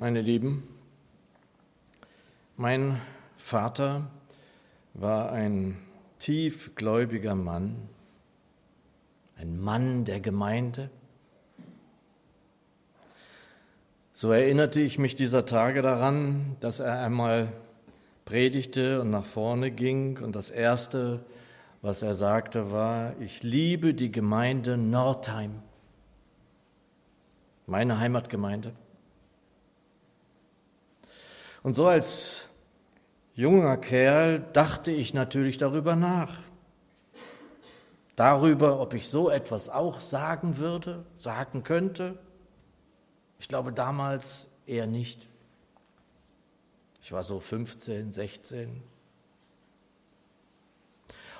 [0.00, 0.66] meine Lieben,
[2.56, 2.98] mein
[3.36, 4.10] Vater
[4.94, 5.76] war ein
[6.18, 7.76] tiefgläubiger Mann,
[9.36, 10.88] ein Mann der Gemeinde.
[14.14, 17.52] So erinnerte ich mich dieser Tage daran, dass er einmal
[18.24, 21.26] predigte und nach vorne ging und das Erste,
[21.82, 25.60] was er sagte, war, ich liebe die Gemeinde Nordheim,
[27.66, 28.72] meine Heimatgemeinde.
[31.62, 32.46] Und so als
[33.34, 36.38] junger Kerl dachte ich natürlich darüber nach.
[38.16, 42.18] Darüber, ob ich so etwas auch sagen würde, sagen könnte.
[43.38, 45.26] Ich glaube damals eher nicht.
[47.02, 48.82] Ich war so 15, 16.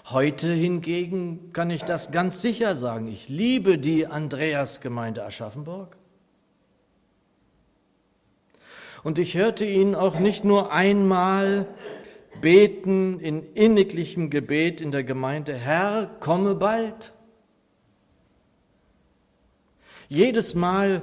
[0.06, 3.08] Heute hingegen kann ich das ganz sicher sagen.
[3.08, 5.99] Ich liebe die Andreasgemeinde Aschaffenburg.
[9.02, 11.66] Und ich hörte ihn auch nicht nur einmal
[12.40, 17.12] beten in inniglichem Gebet in der Gemeinde, Herr, komme bald.
[20.08, 21.02] Jedes Mal,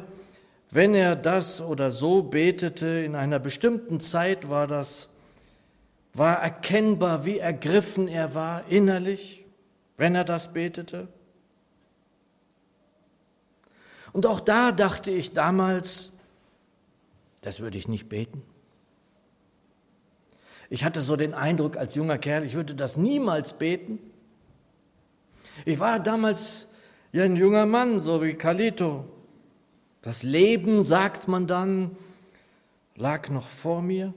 [0.71, 5.09] wenn er das oder so betete, in einer bestimmten Zeit war das,
[6.13, 9.45] war erkennbar, wie ergriffen er war innerlich,
[9.97, 11.07] wenn er das betete.
[14.13, 16.11] Und auch da dachte ich damals,
[17.47, 18.43] das würde ich nicht beten.
[20.69, 23.99] Ich hatte so den Eindruck als junger Kerl, ich würde das niemals beten.
[25.63, 26.67] Ich war damals
[27.13, 29.05] ja ein junger Mann, so wie Kalito.
[30.01, 31.95] Das Leben, sagt man dann,
[32.97, 34.13] lag noch vor mir.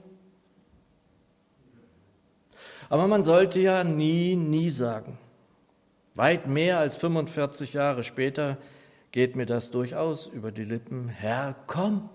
[2.89, 5.17] Aber man sollte ja nie, nie sagen.
[6.15, 8.57] Weit mehr als 45 Jahre später
[9.13, 11.07] geht mir das durchaus über die Lippen.
[11.07, 12.09] Herr, komm.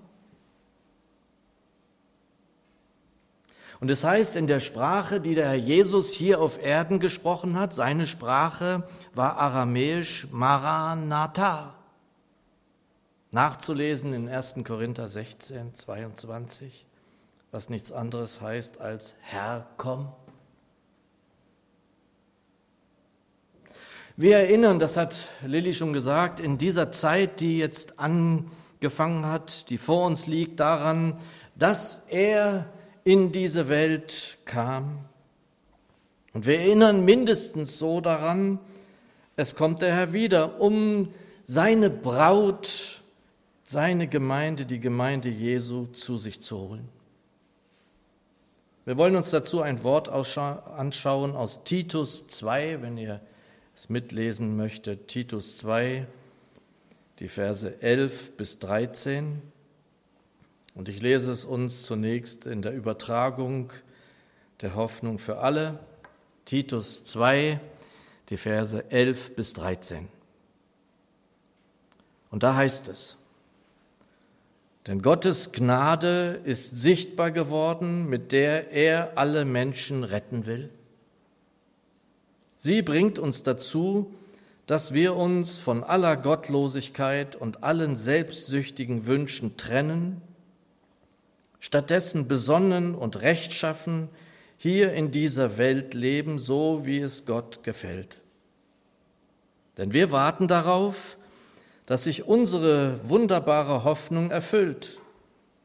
[3.81, 7.75] Und es heißt in der Sprache, die der Herr Jesus hier auf Erden gesprochen hat,
[7.75, 11.75] seine Sprache war aramäisch Maranatha.
[13.33, 14.57] Nachzulesen in 1.
[14.65, 16.87] Korinther 16, 22,
[17.51, 20.13] was nichts anderes heißt als Herr, komm.
[24.17, 29.77] Wir erinnern, das hat Lilly schon gesagt, in dieser Zeit, die jetzt angefangen hat, die
[29.77, 31.19] vor uns liegt, daran,
[31.55, 32.73] dass er
[33.07, 35.05] in diese Welt kam.
[36.33, 38.59] Und wir erinnern mindestens so daran,
[39.37, 43.03] es kommt der Herr wieder, um seine Braut,
[43.63, 46.89] seine Gemeinde, die Gemeinde Jesu zu sich zu holen.
[48.87, 53.21] Wir wollen uns dazu ein Wort anschauen aus Titus 2, wenn ihr
[53.77, 55.07] es mitlesen möchtet.
[55.07, 56.09] Titus 2,
[57.21, 59.43] die Verse 11 bis 13.
[60.77, 63.73] Und ich lese es uns zunächst in der Übertragung
[64.61, 65.79] der Hoffnung für alle,
[66.45, 67.59] Titus 2,
[68.29, 70.09] die Verse 11 bis 13.
[72.31, 73.17] Und da heißt es,
[74.87, 80.69] denn Gottes Gnade ist sichtbar geworden, mit der er alle Menschen retten will.
[82.57, 84.15] Sie bringt uns dazu,
[84.67, 90.21] dass wir uns von aller Gottlosigkeit und allen selbstsüchtigen Wünschen trennen
[91.67, 94.09] stattdessen besonnen und rechtschaffen
[94.57, 98.21] hier in dieser Welt leben, so wie es Gott gefällt.
[99.77, 101.19] Denn wir warten darauf,
[101.85, 105.01] dass sich unsere wunderbare Hoffnung erfüllt,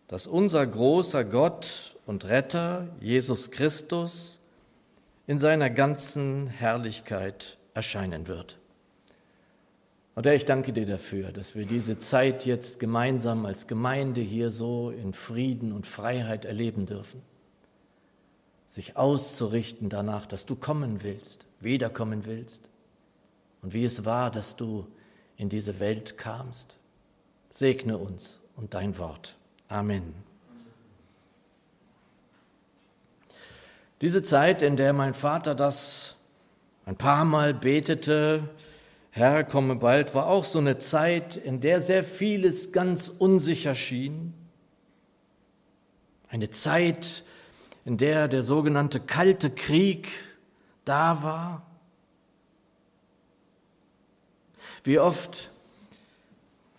[0.08, 4.40] dass unser großer Gott und Retter, Jesus Christus,
[5.28, 8.58] in seiner ganzen Herrlichkeit erscheinen wird.
[10.14, 14.52] Und Herr, ich danke dir dafür, dass wir diese Zeit jetzt gemeinsam als Gemeinde hier
[14.52, 17.22] so in Frieden und Freiheit erleben dürfen.
[18.68, 22.70] Sich auszurichten danach, dass du kommen willst, wiederkommen willst
[23.62, 24.86] und wie es war, dass du
[25.38, 26.78] in diese Welt kamst.
[27.50, 29.36] Segne uns und dein Wort.
[29.70, 30.14] Amen.
[34.02, 36.16] Diese Zeit, in der mein Vater das
[36.86, 38.50] ein paar Mal betete,
[39.14, 44.34] Herr, komme bald, war auch so eine Zeit, in der sehr vieles ganz unsicher schien.
[46.30, 47.24] Eine Zeit,
[47.84, 50.08] in der der sogenannte Kalte Krieg
[50.86, 51.66] da war.
[54.86, 55.52] Wie oft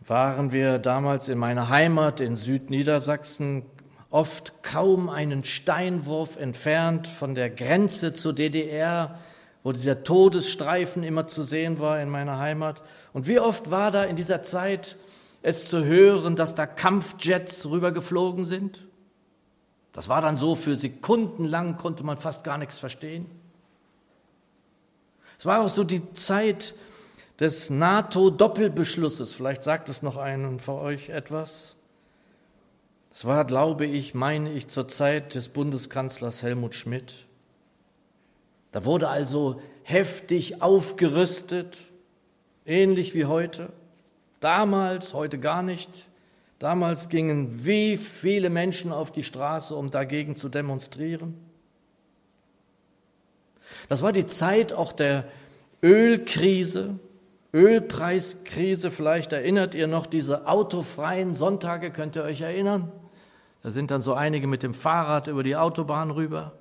[0.00, 3.66] waren wir damals in meiner Heimat in Südniedersachsen
[4.08, 9.18] oft kaum einen Steinwurf entfernt von der Grenze zur DDR,
[9.62, 12.82] wo dieser Todesstreifen immer zu sehen war in meiner Heimat.
[13.12, 14.96] Und wie oft war da in dieser Zeit
[15.42, 18.86] es zu hören, dass da Kampfjets rübergeflogen sind.
[19.92, 23.26] Das war dann so, für Sekunden lang konnte man fast gar nichts verstehen.
[25.38, 26.74] Es war auch so die Zeit
[27.40, 29.34] des NATO-Doppelbeschlusses.
[29.34, 31.74] Vielleicht sagt es noch einen von euch etwas.
[33.10, 37.26] Es war, glaube ich, meine ich, zur Zeit des Bundeskanzlers Helmut Schmidt.
[38.72, 41.76] Da wurde also heftig aufgerüstet,
[42.64, 43.68] ähnlich wie heute.
[44.40, 45.90] Damals, heute gar nicht.
[46.58, 51.34] Damals gingen wie viele Menschen auf die Straße, um dagegen zu demonstrieren.
[53.88, 55.24] Das war die Zeit auch der
[55.82, 56.98] Ölkrise,
[57.52, 58.90] Ölpreiskrise.
[58.90, 62.90] Vielleicht erinnert ihr noch diese autofreien Sonntage, könnt ihr euch erinnern?
[63.62, 66.52] Da sind dann so einige mit dem Fahrrad über die Autobahn rüber.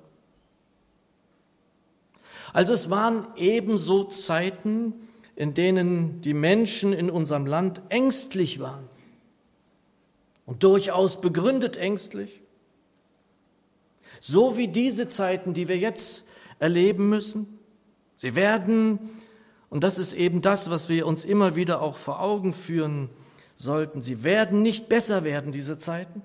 [2.52, 4.94] Also es waren ebenso Zeiten,
[5.36, 8.88] in denen die Menschen in unserem Land ängstlich waren
[10.44, 12.42] und durchaus begründet ängstlich.
[14.20, 16.28] So wie diese Zeiten, die wir jetzt
[16.58, 17.58] erleben müssen.
[18.16, 18.98] Sie werden,
[19.70, 23.08] und das ist eben das, was wir uns immer wieder auch vor Augen führen
[23.56, 26.22] sollten, sie werden nicht besser werden, diese Zeiten.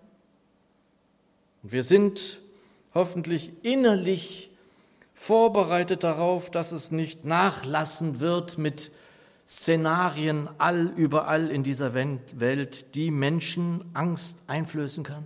[1.63, 2.39] Und wir sind
[2.94, 4.51] hoffentlich innerlich
[5.18, 8.92] vorbereitet darauf, dass es nicht nachlassen wird mit
[9.48, 15.25] Szenarien all überall in dieser Welt, die Menschen Angst einflößen kann?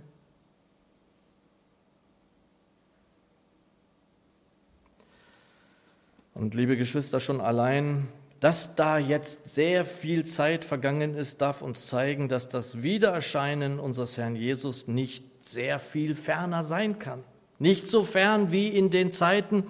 [6.32, 8.08] Und liebe Geschwister, schon allein,
[8.40, 14.16] dass da jetzt sehr viel Zeit vergangen ist, darf uns zeigen, dass das Wiedererscheinen unseres
[14.16, 17.22] Herrn Jesus nicht sehr viel ferner sein kann.
[17.62, 19.62] Nicht so fern wie in den Zeiten,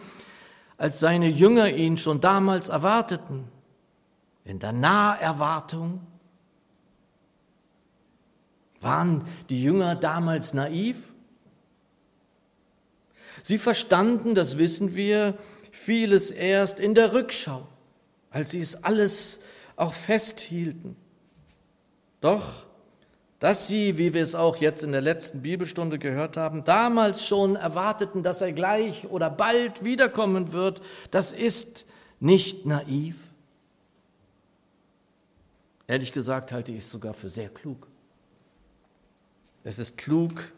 [0.79, 3.45] als seine Jünger ihn schon damals erwarteten.
[4.47, 6.01] In der Naherwartung
[8.81, 11.13] waren die Jünger damals naiv?
[13.43, 15.37] Sie verstanden, das wissen wir,
[15.71, 17.69] vieles erst in der Rückschau,
[18.31, 19.41] als sie es alles
[19.77, 20.97] auch festhielten.
[22.23, 22.65] Doch
[23.43, 27.57] dass sie, wie wir es auch jetzt in der letzten Bibelstunde gehört haben, damals schon
[27.57, 30.81] erwarteten, dass er gleich oder bald wiederkommen wird,
[31.11, 31.85] das ist
[32.21, 33.17] nicht naiv.
[35.89, 37.89] Ehrlich gesagt halte ich es sogar für sehr klug.
[39.65, 40.53] Es ist klug,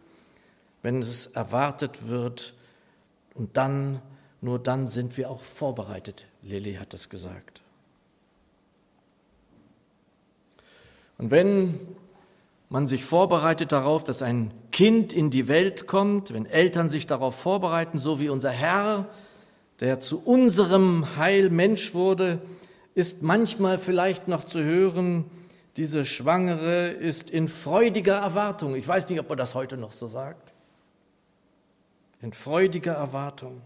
[0.83, 2.53] wenn es erwartet wird
[3.33, 4.03] und dann,
[4.43, 6.27] nur dann sind wir auch vorbereitet.
[6.43, 7.63] Lilly hat es gesagt.
[11.17, 11.81] Und wenn
[12.69, 17.35] man sich vorbereitet darauf, dass ein Kind in die Welt kommt, wenn Eltern sich darauf
[17.35, 19.09] vorbereiten, so wie unser Herr,
[19.81, 22.41] der zu unserem Heil Mensch wurde,
[22.95, 25.25] ist manchmal vielleicht noch zu hören,
[25.77, 28.77] diese Schwangere ist in freudiger Erwartung.
[28.77, 30.53] Ich weiß nicht, ob man das heute noch so sagt.
[32.23, 33.61] In freudiger Erwartung.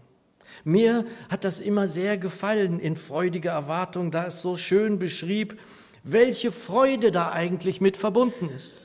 [0.63, 5.59] Mir hat das immer sehr gefallen, in freudiger Erwartung, da es so schön beschrieb,
[6.03, 8.75] welche Freude da eigentlich mit verbunden ist.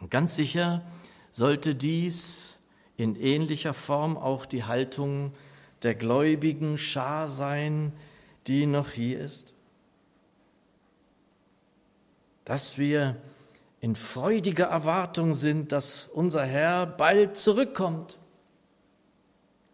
[0.00, 0.82] Und ganz sicher
[1.32, 2.58] sollte dies
[2.96, 5.32] in ähnlicher Form auch die Haltung
[5.82, 7.92] der gläubigen Schar sein,
[8.46, 9.54] die noch hier ist.
[12.44, 13.16] Dass wir
[13.80, 18.18] in freudiger Erwartung sind, dass unser Herr bald zurückkommt.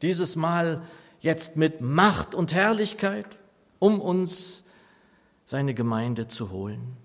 [0.03, 0.83] Dieses Mal
[1.21, 3.39] jetzt mit Macht und Herrlichkeit,
[3.79, 4.65] um uns
[5.47, 6.97] seine Gemeinde zu holen.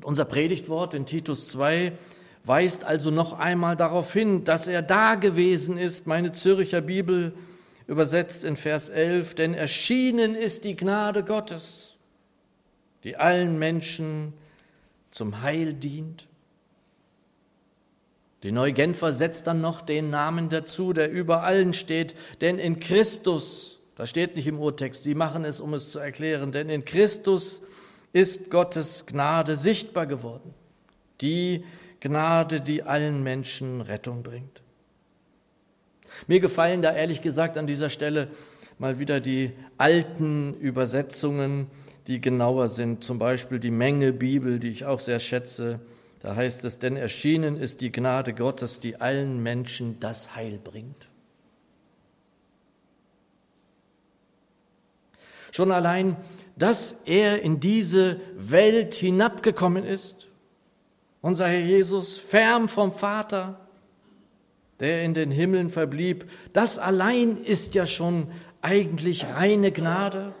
[0.00, 1.92] Und unser Predigtwort in Titus 2
[2.44, 7.34] weist also noch einmal darauf hin, dass er da gewesen ist, meine Zürcher Bibel
[7.86, 11.96] übersetzt in Vers 11, denn erschienen ist die Gnade Gottes,
[13.04, 14.32] die allen Menschen
[15.10, 16.26] zum Heil dient.
[18.42, 23.80] Die Neugenfer setzt dann noch den Namen dazu, der über allen steht, denn in Christus,
[23.96, 27.60] das steht nicht im Urtext, sie machen es, um es zu erklären, denn in Christus
[28.12, 30.54] ist Gottes Gnade sichtbar geworden.
[31.20, 31.64] Die
[32.00, 34.62] Gnade, die allen Menschen Rettung bringt.
[36.26, 38.28] Mir gefallen da ehrlich gesagt an dieser Stelle
[38.78, 41.68] mal wieder die alten Übersetzungen,
[42.06, 43.04] die genauer sind.
[43.04, 45.80] Zum Beispiel die Menge Bibel, die ich auch sehr schätze.
[46.20, 51.08] Da heißt es, denn erschienen ist die Gnade Gottes, die allen Menschen das Heil bringt.
[55.52, 56.16] Schon allein
[56.60, 60.28] dass er in diese Welt hinabgekommen ist.
[61.22, 63.58] Unser Herr Jesus, fern vom Vater,
[64.78, 68.30] der in den Himmeln verblieb, das allein ist ja schon
[68.62, 70.34] eigentlich reine Gnade.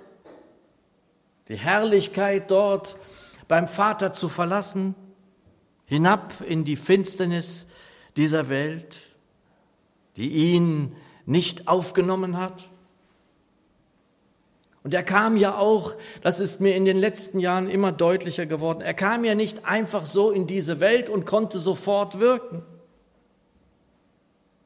[1.48, 2.96] die Herrlichkeit dort
[3.48, 4.94] beim Vater zu verlassen,
[5.84, 7.66] hinab in die Finsternis
[8.16, 9.00] dieser Welt,
[10.16, 10.94] die ihn
[11.26, 12.69] nicht aufgenommen hat.
[14.82, 18.80] Und er kam ja auch, das ist mir in den letzten Jahren immer deutlicher geworden,
[18.80, 22.62] er kam ja nicht einfach so in diese Welt und konnte sofort wirken.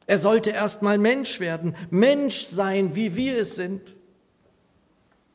[0.06, 3.96] Er sollte erst mal Mensch werden, Mensch sein, wie wir es sind.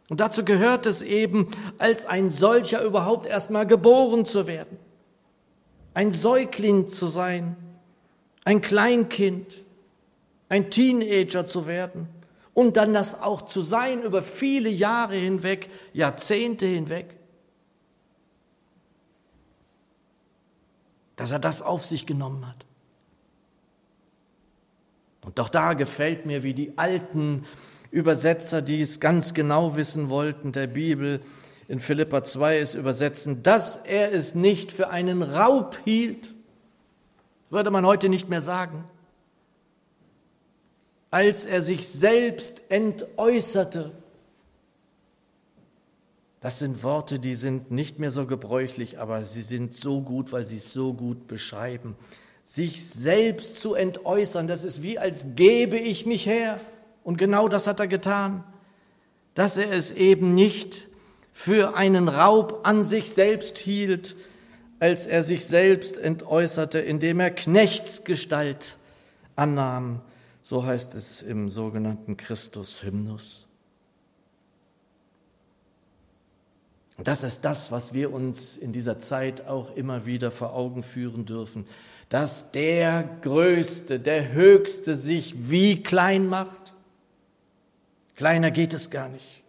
[0.09, 4.77] Und dazu gehört es eben, als ein solcher überhaupt erst mal geboren zu werden,
[5.93, 7.57] ein Säugling zu sein,
[8.45, 9.65] ein Kleinkind,
[10.47, 12.07] ein Teenager zu werden
[12.53, 17.15] und dann das auch zu sein über viele Jahre hinweg, Jahrzehnte hinweg.
[21.15, 22.65] Dass er das auf sich genommen hat.
[25.21, 27.43] Und doch da gefällt mir, wie die alten
[27.91, 31.21] Übersetzer, die es ganz genau wissen wollten, der Bibel
[31.67, 36.33] in Philippa 2 es übersetzen, dass er es nicht für einen Raub hielt,
[37.49, 38.85] würde man heute nicht mehr sagen,
[41.11, 43.91] als er sich selbst entäußerte.
[46.39, 50.45] Das sind Worte, die sind nicht mehr so gebräuchlich, aber sie sind so gut, weil
[50.45, 51.95] sie es so gut beschreiben.
[52.43, 56.59] Sich selbst zu entäußern, das ist wie als gebe ich mich her.
[57.03, 58.43] Und genau das hat er getan,
[59.33, 60.87] dass er es eben nicht
[61.33, 64.15] für einen Raub an sich selbst hielt,
[64.79, 68.77] als er sich selbst entäußerte, indem er Knechtsgestalt
[69.35, 70.01] annahm
[70.49, 73.45] so heißt es im sogenannten Christus-Hymnus.
[76.97, 81.27] Das ist das, was wir uns in dieser Zeit auch immer wieder vor Augen führen
[81.27, 81.67] dürfen,
[82.09, 86.73] dass der Größte, der Höchste sich wie klein macht.
[88.15, 89.43] Kleiner geht es gar nicht.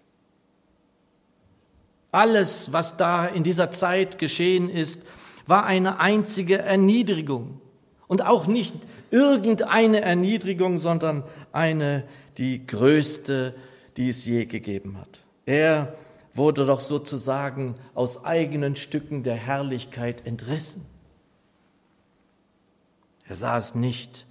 [2.12, 5.02] Alles, was da in dieser Zeit geschehen ist,
[5.46, 7.58] war eine einzige Erniedrigung
[8.06, 8.74] und auch nicht
[9.10, 12.04] irgendeine Erniedrigung, sondern eine,
[12.38, 13.54] die größte,
[13.96, 15.20] die es je gegeben hat.
[15.46, 15.94] Er
[16.32, 20.86] wurde doch sozusagen aus eigenen Stücken der Herrlichkeit entrissen.
[23.26, 24.26] Er sah es nicht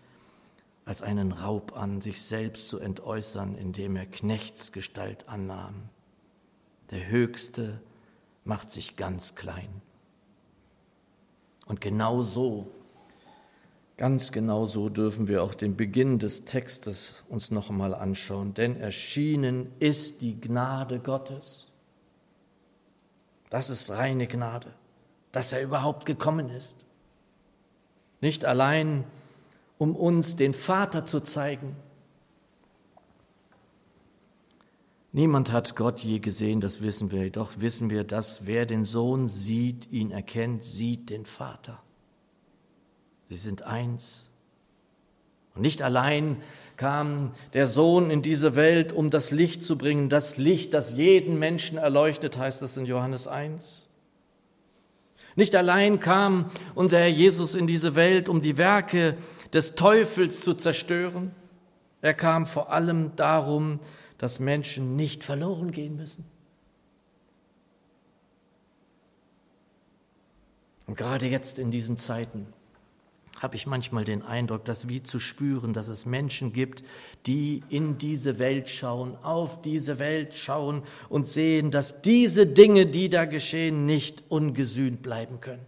[0.85, 5.89] als einen Raub an, sich selbst zu entäußern, indem er Knechtsgestalt annahm.
[6.89, 7.79] Der Höchste
[8.43, 9.69] macht sich ganz klein.
[11.67, 12.71] Und genau so
[13.99, 18.53] Ganz genau so dürfen wir auch den Beginn des Textes uns noch einmal anschauen.
[18.53, 21.69] Denn erschienen ist die Gnade Gottes.
[23.49, 24.71] Das ist reine Gnade,
[25.33, 26.77] dass er überhaupt gekommen ist.
[28.21, 29.03] Nicht allein,
[29.77, 31.75] um uns den Vater zu zeigen.
[35.11, 37.29] Niemand hat Gott je gesehen, das wissen wir.
[37.31, 41.83] Doch wissen wir, dass wer den Sohn sieht, ihn erkennt, sieht den Vater.
[43.29, 44.27] Sie sind eins.
[45.53, 46.41] Und nicht allein
[46.77, 51.37] kam der Sohn in diese Welt, um das Licht zu bringen, das Licht, das jeden
[51.37, 53.87] Menschen erleuchtet, heißt es in Johannes 1.
[55.35, 59.15] Nicht allein kam unser Herr Jesus in diese Welt, um die Werke
[59.53, 61.31] des Teufels zu zerstören.
[62.01, 63.79] Er kam vor allem darum,
[64.17, 66.25] dass Menschen nicht verloren gehen müssen.
[70.87, 72.51] Und gerade jetzt in diesen Zeiten
[73.39, 76.83] habe ich manchmal den Eindruck, dass wie zu spüren, dass es Menschen gibt,
[77.25, 83.09] die in diese Welt schauen, auf diese Welt schauen und sehen, dass diese Dinge, die
[83.09, 85.65] da geschehen, nicht ungesühnt bleiben können.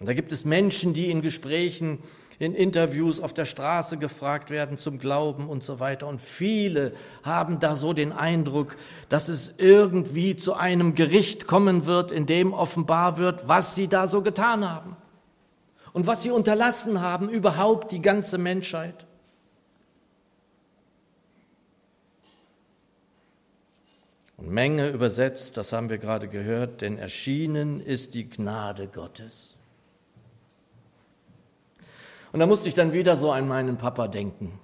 [0.00, 2.00] Und da gibt es Menschen, die in Gesprächen,
[2.40, 6.08] in Interviews auf der Straße gefragt werden zum Glauben und so weiter.
[6.08, 6.92] Und viele
[7.22, 8.76] haben da so den Eindruck,
[9.08, 14.08] dass es irgendwie zu einem Gericht kommen wird, in dem offenbar wird, was sie da
[14.08, 14.96] so getan haben
[15.94, 19.06] und was sie unterlassen haben, überhaupt die ganze Menschheit.
[24.36, 29.54] Und Menge übersetzt, das haben wir gerade gehört, denn erschienen ist die Gnade Gottes.
[32.32, 34.58] Und da musste ich dann wieder so an meinen Papa denken.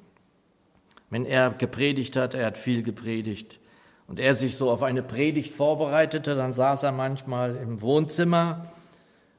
[1.10, 3.60] Wenn er gepredigt hat, er hat viel gepredigt,
[4.08, 8.66] und er sich so auf eine Predigt vorbereitete, dann saß er manchmal im Wohnzimmer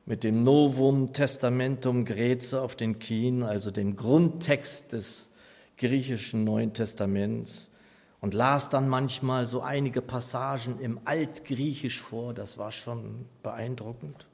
[0.06, 5.32] mit dem Novum Testamentum Graece auf den Kien, also dem Grundtext des
[5.78, 7.70] griechischen Neuen Testaments
[8.20, 14.28] und las dann manchmal so einige Passagen im Altgriechisch vor, das war schon beeindruckend.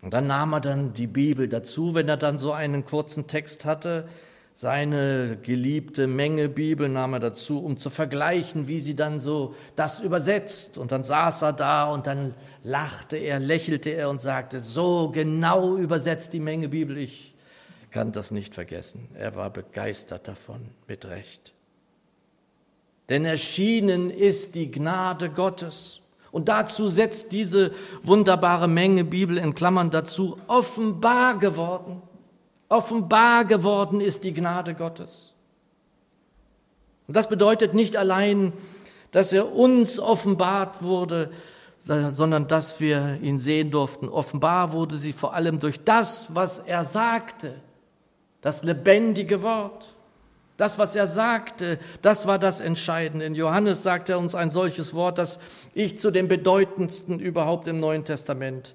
[0.00, 3.64] Und dann nahm er dann die Bibel dazu, wenn er dann so einen kurzen Text
[3.64, 4.06] hatte,
[4.56, 10.00] seine geliebte Menge Bibel nahm er dazu, um zu vergleichen, wie sie dann so das
[10.00, 10.78] übersetzt.
[10.78, 15.76] Und dann saß er da und dann lachte er, lächelte er und sagte, so genau
[15.76, 17.34] übersetzt die Menge Bibel, ich
[17.90, 19.08] kann das nicht vergessen.
[19.14, 21.52] Er war begeistert davon, mit Recht.
[23.08, 26.00] Denn erschienen ist die Gnade Gottes.
[26.30, 32.02] Und dazu setzt diese wunderbare Menge Bibel in Klammern dazu, offenbar geworden.
[32.68, 35.34] Offenbar geworden ist die Gnade Gottes.
[37.06, 38.52] Und das bedeutet nicht allein,
[39.10, 41.30] dass er uns offenbart wurde,
[41.78, 44.08] sondern dass wir ihn sehen durften.
[44.08, 47.54] Offenbar wurde sie vor allem durch das, was er sagte,
[48.40, 49.92] das lebendige Wort.
[50.56, 53.26] Das, was er sagte, das war das Entscheidende.
[53.26, 55.40] In Johannes sagt er uns ein solches Wort, das
[55.74, 58.74] ich zu dem bedeutendsten überhaupt im Neuen Testament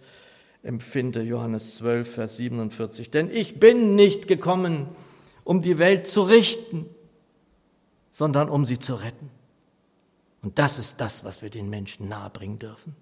[0.64, 1.22] empfinde.
[1.22, 3.12] Johannes 12, Vers 47.
[3.12, 4.88] Denn ich bin nicht gekommen,
[5.44, 6.86] um die Welt zu richten,
[8.12, 9.30] sondern um sie zu retten.
[10.42, 12.96] Und das ist das, was wir den Menschen nahebringen dürfen.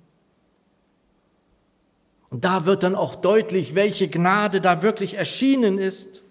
[2.29, 6.23] Und da wird dann auch deutlich, welche Gnade da wirklich erschienen ist,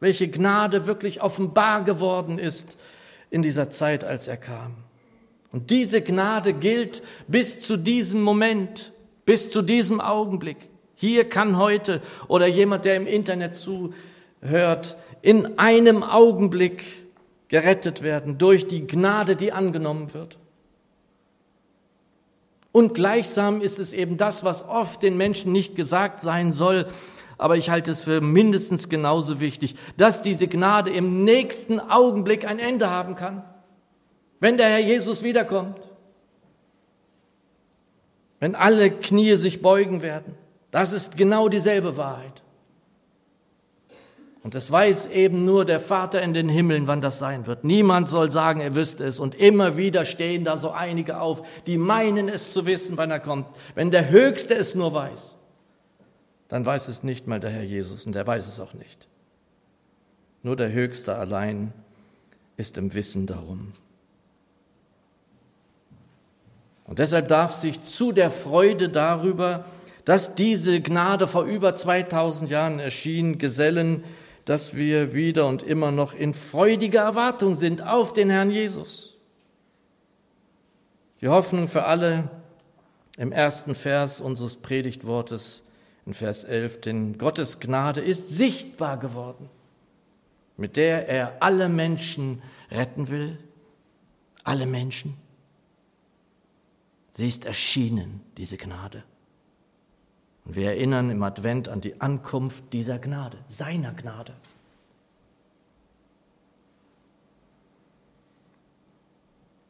[0.00, 2.78] welche Gnade wirklich offenbar geworden ist
[3.30, 4.76] in dieser Zeit, als er kam.
[5.52, 8.92] Und diese Gnade gilt bis zu diesem Moment
[9.30, 10.56] bis zu diesem Augenblick.
[10.96, 16.84] Hier kann heute oder jemand, der im Internet zuhört, in einem Augenblick
[17.46, 20.36] gerettet werden durch die Gnade, die angenommen wird.
[22.72, 26.86] Und gleichsam ist es eben das, was oft den Menschen nicht gesagt sein soll,
[27.38, 32.58] aber ich halte es für mindestens genauso wichtig, dass diese Gnade im nächsten Augenblick ein
[32.58, 33.44] Ende haben kann,
[34.40, 35.89] wenn der Herr Jesus wiederkommt
[38.40, 40.34] wenn alle Knie sich beugen werden.
[40.70, 42.42] Das ist genau dieselbe Wahrheit.
[44.42, 47.62] Und es weiß eben nur der Vater in den Himmeln, wann das sein wird.
[47.62, 49.18] Niemand soll sagen, er wüsste es.
[49.18, 53.20] Und immer wieder stehen da so einige auf, die meinen es zu wissen, wann er
[53.20, 53.46] kommt.
[53.74, 55.36] Wenn der Höchste es nur weiß,
[56.48, 59.08] dann weiß es nicht mal der Herr Jesus und er weiß es auch nicht.
[60.42, 61.74] Nur der Höchste allein
[62.56, 63.72] ist im Wissen darum.
[66.90, 69.64] Und deshalb darf sich zu der Freude darüber,
[70.04, 74.02] dass diese Gnade vor über 2000 Jahren erschien, gesellen,
[74.44, 79.16] dass wir wieder und immer noch in freudiger Erwartung sind auf den Herrn Jesus.
[81.20, 82.28] Die Hoffnung für alle
[83.16, 85.62] im ersten Vers unseres Predigtwortes
[86.06, 89.48] in Vers 11, denn Gottes Gnade ist sichtbar geworden,
[90.56, 93.38] mit der er alle Menschen retten will,
[94.42, 95.29] alle Menschen.
[97.20, 99.04] Sie ist erschienen, diese Gnade.
[100.46, 104.32] Und wir erinnern im Advent an die Ankunft dieser Gnade, seiner Gnade.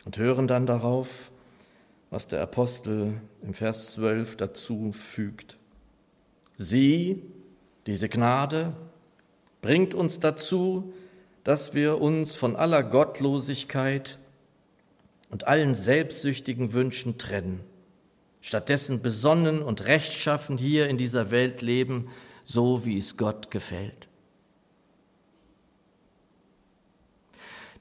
[0.04, 1.32] Und hören dann darauf,
[2.10, 5.58] was der Apostel im Vers 12 dazu fügt.
[6.54, 7.20] Sie,
[7.88, 8.74] diese Gnade,
[9.60, 10.92] bringt uns dazu,
[11.42, 14.19] dass wir uns von aller Gottlosigkeit
[15.30, 17.60] und allen selbstsüchtigen Wünschen trennen,
[18.40, 22.08] stattdessen besonnen und rechtschaffen hier in dieser Welt leben,
[22.44, 24.08] so wie es Gott gefällt.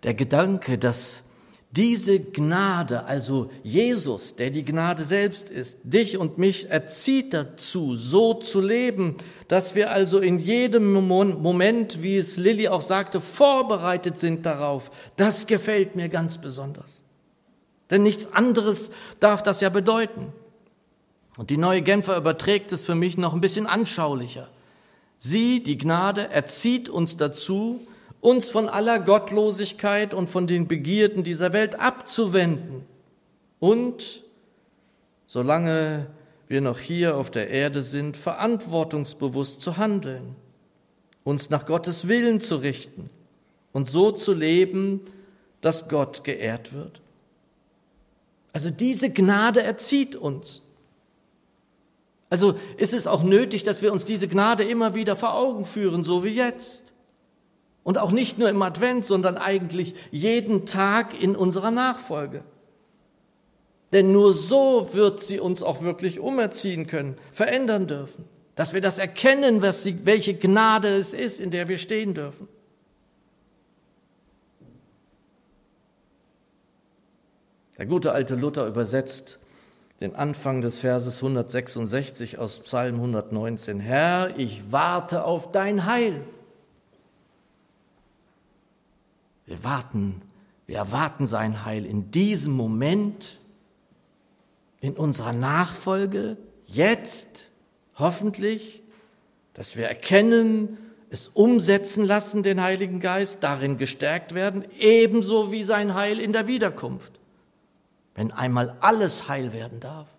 [0.03, 1.23] Der Gedanke, dass
[1.71, 8.33] diese Gnade, also Jesus, der die Gnade selbst ist, dich und mich erzieht dazu, so
[8.33, 14.47] zu leben, dass wir also in jedem Moment, wie es Lilly auch sagte, vorbereitet sind
[14.47, 17.03] darauf, das gefällt mir ganz besonders.
[17.89, 20.31] Denn nichts anderes darf das ja bedeuten.
[21.37, 24.49] Und die neue Genfer überträgt es für mich noch ein bisschen anschaulicher.
[25.17, 27.81] Sie, die Gnade, erzieht uns dazu,
[28.21, 32.85] uns von aller Gottlosigkeit und von den Begierden dieser Welt abzuwenden
[33.59, 34.23] und,
[35.25, 36.07] solange
[36.47, 40.35] wir noch hier auf der Erde sind, verantwortungsbewusst zu handeln,
[41.23, 43.09] uns nach Gottes Willen zu richten
[43.71, 45.01] und so zu leben,
[45.61, 47.01] dass Gott geehrt wird.
[48.59, 50.61] Also diese Gnade erzieht uns.
[52.29, 56.03] Also ist es auch nötig, dass wir uns diese Gnade immer wieder vor Augen führen,
[56.03, 56.83] so wie jetzt.
[57.83, 62.43] Und auch nicht nur im Advent, sondern eigentlich jeden Tag in unserer Nachfolge.
[63.93, 68.25] Denn nur so wird sie uns auch wirklich umerziehen können, verändern dürfen.
[68.55, 72.49] Dass wir das erkennen, welche Gnade es ist, in der wir stehen dürfen.
[77.79, 79.39] Der gute alte Luther übersetzt
[80.01, 83.79] den Anfang des Verses 166 aus Psalm 119.
[83.79, 86.21] Herr, ich warte auf dein Heil.
[89.45, 90.21] Wir warten,
[90.67, 93.39] wir erwarten sein Heil in diesem Moment,
[94.81, 97.47] in unserer Nachfolge, jetzt,
[97.95, 98.83] hoffentlich,
[99.53, 100.77] dass wir erkennen,
[101.09, 106.45] es umsetzen lassen, den Heiligen Geist, darin gestärkt werden, ebenso wie sein Heil in der
[106.45, 107.18] Wiederkunft.
[108.19, 110.09] Wenn einmal alles heil werden darf.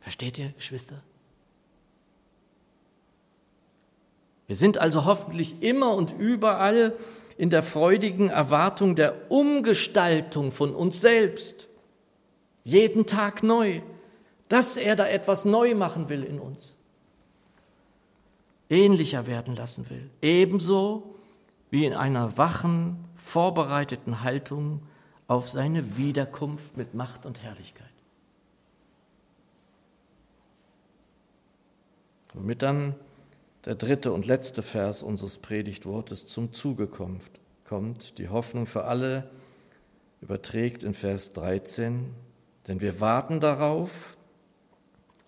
[0.00, 1.00] Versteht ihr, Geschwister?
[4.48, 6.96] Wir sind also hoffentlich immer und überall
[7.38, 11.68] in der freudigen Erwartung der Umgestaltung von uns selbst.
[12.64, 13.82] Jeden Tag neu,
[14.48, 16.76] dass er da etwas neu machen will in uns
[18.68, 20.10] ähnlicher werden lassen will.
[20.22, 21.14] Ebenso
[21.70, 24.82] wie in einer wachen, vorbereiteten Haltung
[25.28, 27.86] auf seine Wiederkunft mit Macht und Herrlichkeit.
[32.34, 32.94] Womit dann
[33.64, 37.30] der dritte und letzte Vers unseres Predigtwortes zum Zuge kommt,
[37.64, 39.30] kommt die Hoffnung für alle,
[40.20, 42.14] überträgt in Vers 13,
[42.68, 44.16] denn wir warten darauf,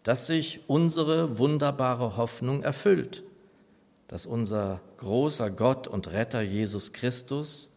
[0.03, 3.25] dass sich unsere wunderbare Hoffnung erfüllt
[4.09, 7.71] dass unser großer Gott und Retter Jesus Christus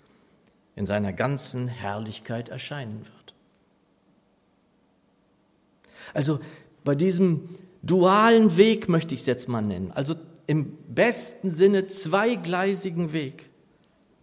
[0.75, 3.34] in seiner ganzen Herrlichkeit erscheinen wird.
[6.13, 6.39] Also
[6.84, 7.49] bei diesem
[7.84, 10.15] dualen Weg möchte ich es jetzt mal nennen, also
[10.47, 13.49] im besten Sinne zweigleisigen Weg,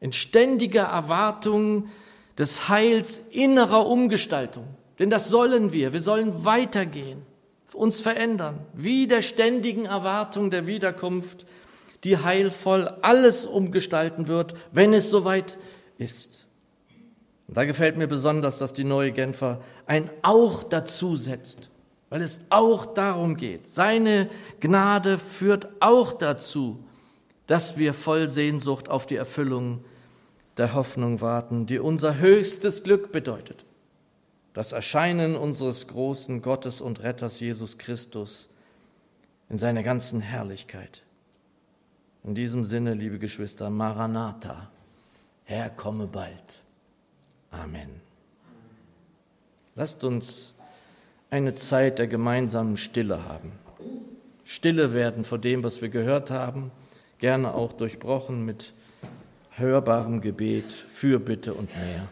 [0.00, 1.88] in ständiger Erwartung
[2.36, 4.66] des Heils innerer Umgestaltung.
[4.98, 7.22] Denn das sollen wir, wir sollen weitergehen,
[7.72, 11.46] uns verändern, wie der ständigen Erwartung der Wiederkunft
[12.04, 15.58] die heilvoll alles umgestalten wird, wenn es soweit
[15.98, 16.46] ist.
[17.46, 21.70] Und da gefällt mir besonders, dass die neue Genfer ein auch dazu setzt,
[22.10, 23.70] weil es auch darum geht.
[23.70, 24.28] Seine
[24.60, 26.84] Gnade führt auch dazu,
[27.46, 29.82] dass wir voll Sehnsucht auf die Erfüllung
[30.58, 33.64] der Hoffnung warten, die unser höchstes Glück bedeutet.
[34.52, 38.48] Das Erscheinen unseres großen Gottes und Retters Jesus Christus
[39.48, 41.02] in seiner ganzen Herrlichkeit.
[42.24, 44.70] In diesem Sinne, liebe Geschwister, Maranatha,
[45.48, 46.62] Herr, komme bald.
[47.50, 48.02] Amen.
[49.76, 50.54] Lasst uns
[51.30, 53.52] eine Zeit der gemeinsamen Stille haben.
[54.44, 56.70] Stille werden vor dem, was wir gehört haben,
[57.18, 58.74] gerne auch durchbrochen mit
[59.52, 62.06] hörbarem Gebet, Fürbitte und mehr.